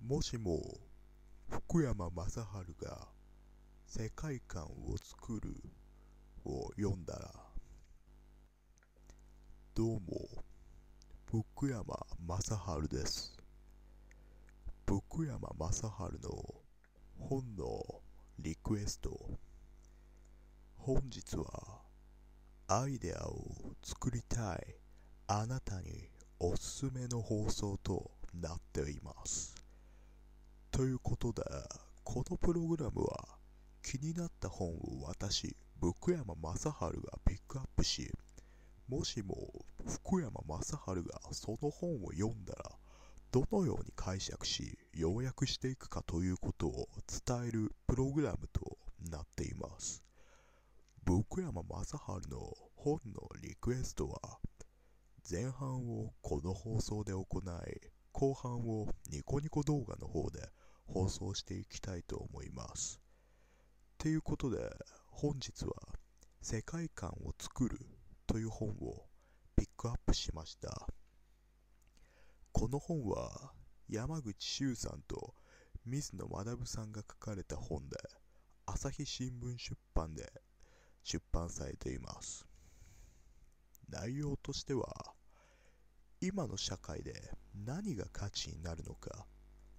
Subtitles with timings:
[0.00, 0.62] もしも
[1.48, 2.38] 福山雅治
[2.80, 3.08] が
[3.84, 5.54] 世界観を作る
[6.44, 7.34] を読んだら
[9.74, 10.28] どうも
[11.26, 11.84] 福山
[12.26, 12.38] 雅
[12.82, 13.36] 治です。
[14.86, 15.82] 福山雅治
[16.22, 16.30] の
[17.18, 18.00] 本の
[18.38, 19.10] リクエスト。
[20.78, 21.82] 本日は
[22.68, 23.44] アイデアを
[23.84, 24.76] 作りたい
[25.26, 26.08] あなたに
[26.38, 29.57] おすすめの放送となっています。
[30.78, 31.42] ということで、
[32.04, 33.24] このプログラムは
[33.82, 38.08] 気になった本を私、福山雅治がピックアップし、
[38.86, 39.34] もしも
[40.04, 42.70] 福山雅治がその本を読んだら、
[43.32, 46.86] どのように解釈し、要約していくかということを
[47.26, 48.78] 伝えるプログラムと
[49.10, 50.04] なっています。
[51.04, 51.96] 福山雅治
[52.30, 54.20] の本のリクエストは、
[55.28, 60.40] 前半をこの放送で行い、後半をニコニコ動画の方で
[60.88, 63.00] 放送していきたいと思います。
[63.98, 64.58] ということで、
[65.10, 65.74] 本日は
[66.40, 67.78] 世界観を作る
[68.26, 69.06] という本を
[69.56, 70.86] ピックアップしました。
[72.52, 73.52] この本は
[73.88, 75.34] 山口周さんと
[75.84, 77.96] 水野学さんが書かれた本で
[78.66, 80.30] 朝日新聞出版で
[81.02, 82.46] 出版されています。
[83.88, 85.14] 内容としては
[86.20, 87.14] 今の社会で
[87.54, 89.26] 何が価値になるのか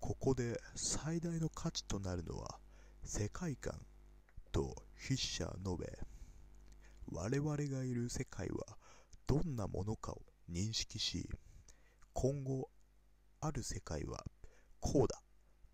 [0.00, 2.58] ここで最大の価値となるのは
[3.04, 3.74] 世界観
[4.50, 5.98] と筆者述べ
[7.12, 8.76] 我々がいる世界は
[9.26, 11.28] どんなものかを認識し
[12.12, 12.68] 今後
[13.40, 14.24] ある世界は
[14.80, 15.20] こうだ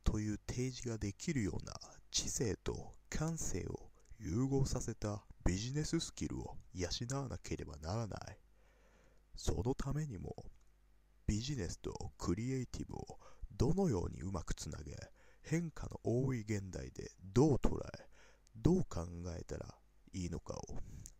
[0.05, 1.73] という提示ができるような
[2.11, 6.89] 知性と感性を融合させたビジネススキルを養
[7.19, 8.39] わなければならない。
[9.37, 10.35] そのためにも
[11.27, 13.19] ビジネスとクリエイティブを
[13.57, 14.97] どのようにうまくつなげ
[15.43, 18.09] 変化の多い現代でどう捉え
[18.57, 19.07] どう考
[19.39, 19.75] えたら
[20.13, 20.61] いいのかを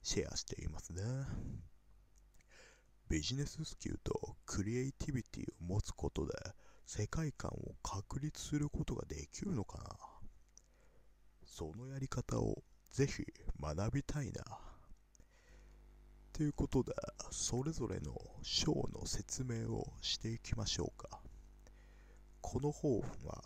[0.03, 1.03] シェアしていますね。
[3.09, 6.33] ビジネススキルとクリエイティビティを持つことで
[6.87, 9.85] 世界観を確立することができるのかな。
[11.47, 13.25] そのやり方をぜひ
[13.61, 14.43] 学びたいな。
[16.33, 16.93] ということで、
[17.31, 21.21] それぞれの章の説明をしていきましょうか。
[22.49, 23.43] この本は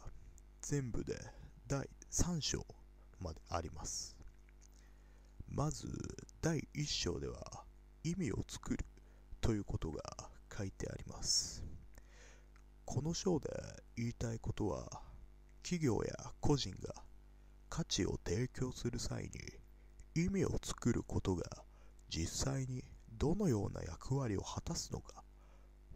[0.60, 1.14] 全部で
[1.66, 2.66] 第3章
[3.18, 4.14] まであります。
[5.48, 5.88] まず
[6.42, 7.64] 第1章では
[8.04, 8.84] 意味を作る
[9.40, 10.02] ということが
[10.54, 11.64] 書いてあります。
[12.84, 13.48] この章で
[13.96, 14.86] 言いたいことは
[15.62, 16.92] 企業や個人が
[17.70, 19.30] 価値を提供する際
[20.14, 21.44] に意味を作ることが
[22.10, 25.24] 実際にどのような役割を果たすのか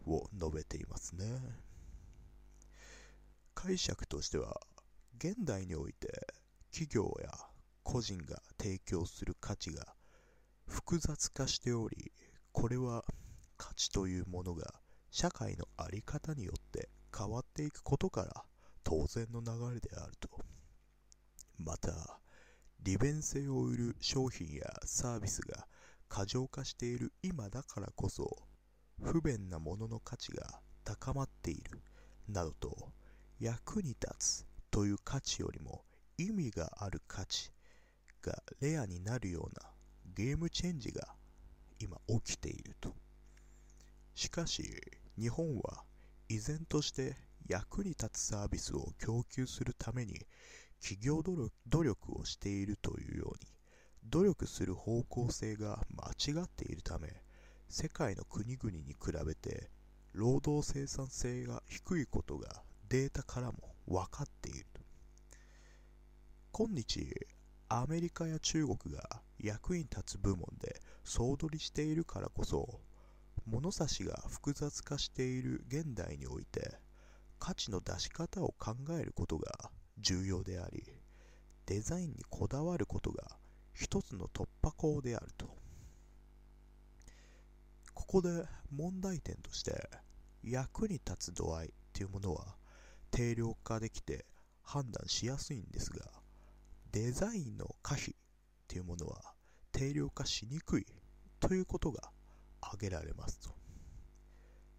[0.07, 1.64] を述べていますね
[3.55, 4.61] 解釈としては
[5.17, 6.07] 現代において
[6.71, 7.31] 企業や
[7.83, 9.95] 個人が提供する価値が
[10.67, 12.11] 複雑化しており
[12.51, 13.03] これは
[13.57, 14.65] 価値というものが
[15.09, 18.43] 社会の在り方によって変わっていくことから
[18.83, 20.29] 当然の流れであると。
[21.57, 22.19] また
[22.83, 25.67] 利便性を売る商品やサービスが
[26.09, 28.29] 過剰化している今だからこそ
[29.01, 31.81] 不便なものの価値が高まっている
[32.27, 32.91] などと
[33.39, 35.83] 役に立つという価値よりも
[36.17, 37.51] 意味がある価値
[38.21, 39.71] がレアになるような
[40.15, 41.15] ゲームチェンジが
[41.79, 42.93] 今起きていると。
[44.15, 44.63] しかし
[45.19, 45.83] 日本は
[46.29, 50.13] 依然として役に立つサービスを供給するために
[50.81, 51.21] 企業
[51.67, 53.51] 努力をしているというように
[54.05, 57.09] 努力する方向性が間違っているため
[57.69, 59.69] 世界の国々に比べて
[60.13, 64.65] 労働生産性が低いことがデータからも分かっている
[66.51, 67.09] 今日
[67.67, 72.79] アメリカや中国が役に立つ部門で総取りしているからこそ
[73.45, 76.77] 物差しが複雑化している現代において
[77.39, 80.83] 価値の出し方を考えることが重要であり
[81.65, 83.37] デザインにこだわることが
[83.73, 85.47] 一つの突破口であると。
[87.95, 89.89] ここで問題点として
[90.43, 92.55] 役に立つ度合いっていうものは
[93.15, 94.25] 定量化できて
[94.61, 96.05] 判断しやすいんですが
[96.91, 98.13] デザインの可否っ
[98.67, 99.21] ていうものは
[99.71, 100.85] 定量化しにくい
[101.39, 102.09] ということが
[102.59, 103.49] 挙げられますと。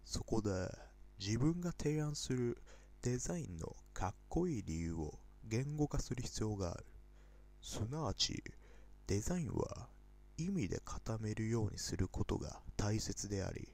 [0.05, 0.49] そこで
[1.19, 2.61] 自分が提案する
[3.01, 6.85] デザインのかっこいい理由を言語化する必要がある。
[7.61, 8.43] すなわち
[9.07, 9.87] デザインは
[10.37, 13.67] 意味で固めるようにすることが大切であり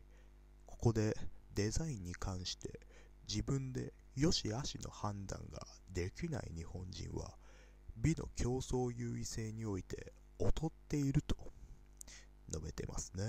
[0.65, 1.15] ここで
[1.54, 2.80] デザインに関して
[3.27, 7.36] 自分で良し悪しの判断ができない日本人は
[7.98, 11.54] 美の競争優位性において劣っていると。
[12.54, 13.24] 述べてますね。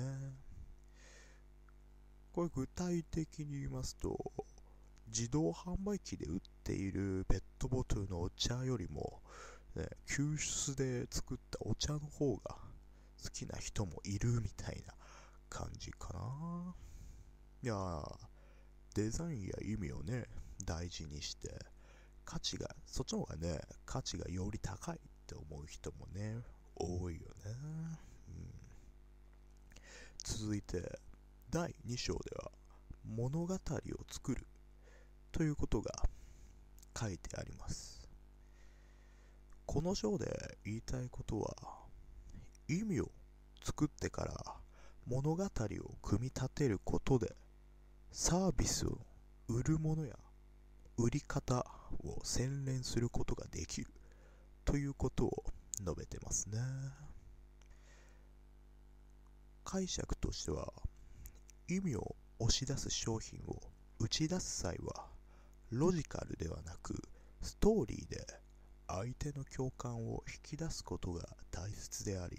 [2.32, 4.18] これ具体的に言いますと
[5.06, 9.22] 自動販売機で売っているペットボトルのお茶よりも、
[9.76, 12.56] ね、救出で作ったお茶の方が
[13.22, 14.94] 好きな人もいるみたいな
[15.48, 16.74] 感じかな。
[17.62, 18.02] いや
[18.94, 20.24] デザインや意味をね
[20.64, 21.50] 大事にして
[22.24, 26.36] 価値がそっちの方がね価値がより高いって思う人もね
[26.76, 27.52] 多いよね、
[28.28, 28.48] うん、
[30.22, 30.98] 続いて
[31.50, 32.50] 第2章では
[33.04, 33.58] 物語を
[34.10, 34.46] 作る
[35.30, 35.92] ということが
[36.98, 38.08] 書いてあります。
[39.66, 41.54] この章で言いたいことは
[42.68, 43.10] 意味を
[43.64, 44.34] 作ってから
[45.06, 45.48] 物語を
[46.02, 47.34] 組み立てることで
[48.12, 48.98] サービスを
[49.48, 50.14] 売るものや
[50.96, 51.66] 売り方
[52.04, 53.88] を洗練することができる
[54.64, 55.44] ということを
[55.80, 56.58] 述べてますね。
[59.64, 60.72] 解釈としては
[61.68, 63.60] 意味を押し出す商品を
[63.98, 65.06] 打ち出す際は
[65.70, 66.94] ロジカルではなく
[67.40, 68.26] ストーリーで
[68.86, 72.36] 相手の共感を引き出すことが大切であり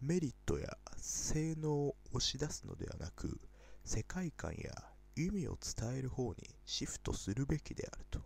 [0.00, 3.38] メリットや性能を押し出すのではなく
[3.84, 4.72] 世界観や
[5.16, 6.36] 意味を伝える方に
[6.66, 8.20] シフトするべきであると。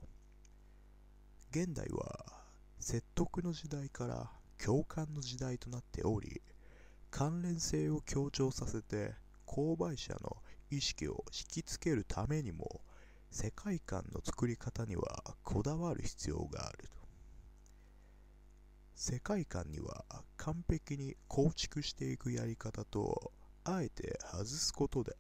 [1.51, 2.25] 現代は
[2.79, 4.31] 説得の時代から
[4.63, 6.43] 共感の時代となっており
[7.11, 9.15] 関連性を強調させて
[9.47, 10.37] 購買者の
[10.71, 12.81] 意識を引きつけるためにも
[13.31, 17.01] 世界観の作り方にはこだわる必要があると。
[18.95, 20.05] 世界観には
[20.37, 23.33] 完璧に構築していくやり方と
[23.65, 25.17] あえて外すことで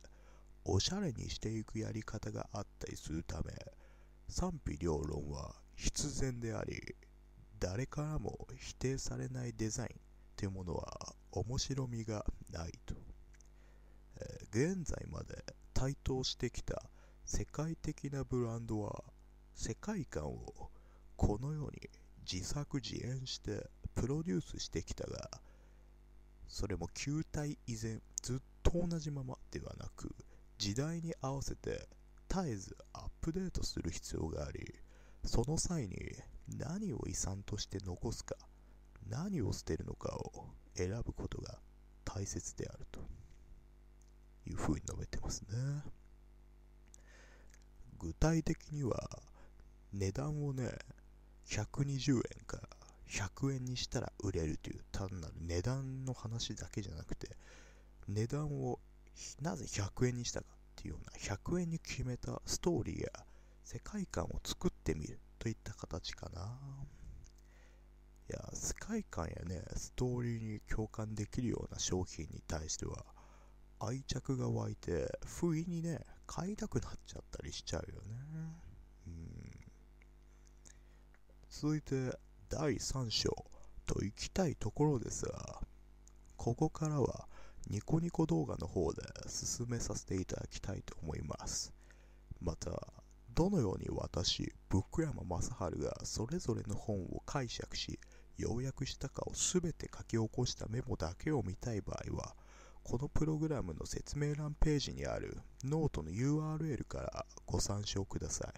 [0.64, 3.52] おしゃれにしていくやり方があったりするため
[4.28, 6.94] 賛否両論は必然であり
[7.58, 10.00] 誰からも否定されないデザイン
[10.36, 12.94] というものは面白みがないと、
[14.20, 16.82] えー、現在まで台頭してきた
[17.24, 19.04] 世界的なブランドは
[19.54, 20.70] 世界観を
[21.16, 21.90] このように
[22.30, 25.30] 自作自演してプロデュースしてきたが
[26.48, 30.14] それも球体以前ずっと同じままではなく
[30.60, 31.88] 時代に合わせて
[32.28, 34.74] 絶えずアップデートする必要があり
[35.24, 35.96] その際に
[36.58, 38.36] 何を遺産として残すか
[39.08, 41.54] 何を捨てるのかを選ぶことが
[42.04, 43.00] 大切であると
[44.46, 45.56] いうふうに述べてますね。
[47.98, 49.08] 具体的には
[49.94, 50.72] 値段をね
[51.48, 52.68] 120円から
[53.08, 57.30] 100円にしたら売れるという単なる値段の話だけじゃなくて
[58.08, 58.78] 値段を
[59.40, 63.10] なぜ100円にしたかっていうような100円に決めたストーリーや
[63.64, 66.58] 世界観を作ってみるといった形かな。
[68.28, 73.04] いや世界観やねストーリーに共感できるような商品に対しては
[73.80, 78.14] 愛着が湧いて不意にね買いたくなっちゃったりしちゃうよね。
[79.06, 79.60] うん。
[81.48, 82.16] 続いて
[82.48, 83.30] 第3章
[83.86, 85.60] と行きたいところですが、
[86.36, 87.26] ここからは
[87.68, 91.72] ニコニコ動画の方で進めさせていただきたいと思います。
[92.40, 92.70] また、
[93.34, 97.98] どのように私、ブック山正治がそれぞれの本を解釈し、
[98.36, 102.34] 要約したかを全て書き起こしたメモだけを見たい場合は、
[102.82, 108.52] このプログラムの説明欄ページにあるノートの URL からご参照くださ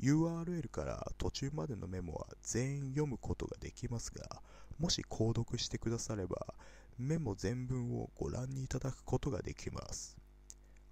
[0.00, 0.06] い。
[0.06, 4.42] URL から途中までのメモは全員読むことができますが、
[4.78, 6.54] もし購読してくだされば、
[6.98, 10.16] メモ全文をご覧にいただくことができます。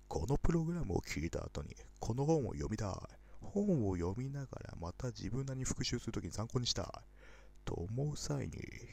[0.06, 3.25] このプログラムを聞いた後に、この本を読みたい。
[3.40, 6.87] 本を読みながらまた自分なりに復習するときに参考にしたい。
[7.64, 8.52] と思う際に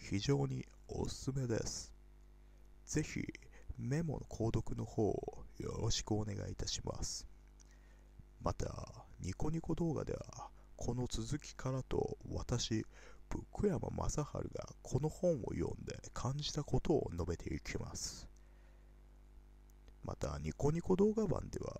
[0.10, 1.92] 非常におすすめです。
[2.86, 3.22] ぜひ、
[3.78, 7.28] メモの購読の方をよろしくお願いいたします。
[8.42, 12.86] また、ニコニコ動画では、この続きからと私、
[13.32, 14.26] ブック山雅治が
[14.84, 18.28] この本を読んで感じたことを述べていきます。
[20.04, 21.80] また、ニコニコ動画版では、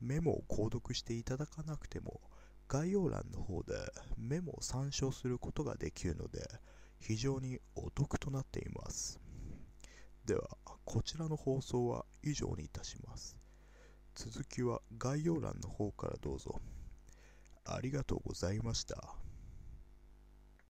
[0.00, 2.20] メモを購読していただかなくても、
[2.68, 3.74] 概要欄の方で
[4.18, 6.46] メモを参照することができるので、
[7.00, 9.18] 非常にお得となっています。
[10.26, 10.50] では、
[10.84, 13.38] こちらの放送は以上にいたします。
[14.14, 16.60] 続きは概要欄の方からどうぞ。
[17.64, 19.17] ありがとうございました。